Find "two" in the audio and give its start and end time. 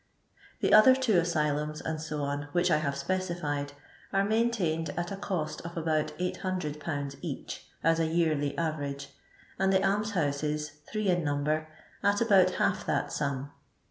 0.95-1.19